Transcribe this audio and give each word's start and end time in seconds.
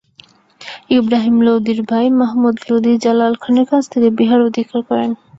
ইবরাহিম 0.91 1.37
লোদীর 1.41 1.79
ভাই 1.89 2.05
মাহমুদ 2.19 2.55
লোদী 2.67 2.93
জালাল 3.03 3.33
খানের 3.41 3.65
কাছ 3.71 3.83
থেকে 3.93 4.07
বিহার 4.19 4.39
অধিকার 4.49 4.79
করেন। 4.89 5.11